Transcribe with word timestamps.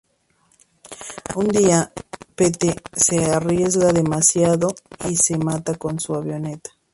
Un 1.35 1.47
día 1.49 1.93
Pete 2.35 2.75
se 2.91 3.23
arriesga 3.31 3.93
demasiado 3.93 4.69
y 5.07 5.15
se 5.15 5.37
mata 5.37 5.75
con 5.75 5.99
su 5.99 6.15
avioneta. 6.15 6.71